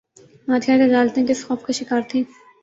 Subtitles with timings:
[0.47, 2.23] ماتحت عدالتیں کس خوف کا شکار تھیں؟